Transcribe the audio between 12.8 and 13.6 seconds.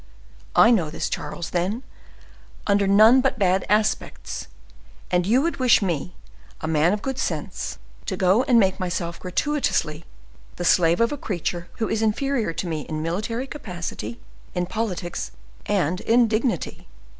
in military